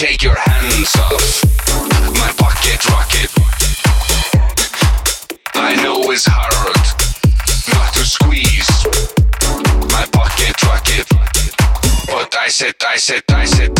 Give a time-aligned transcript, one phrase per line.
[0.00, 1.44] Take your hands off
[2.14, 3.30] my pocket rocket.
[5.54, 6.54] I know it's hard
[7.74, 8.86] not to squeeze
[9.92, 11.06] my pocket rocket,
[12.06, 13.79] but I said, I said, I said.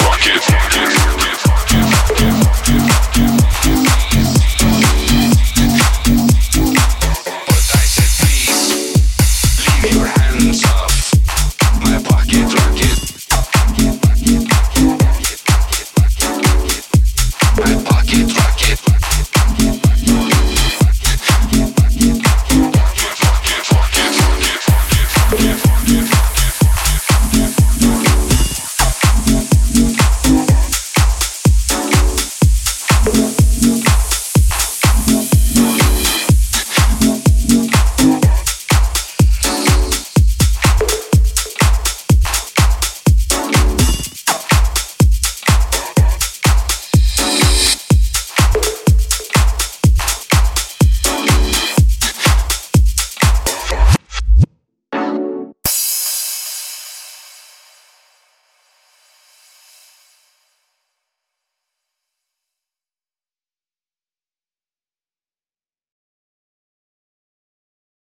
[0.00, 0.53] rocket.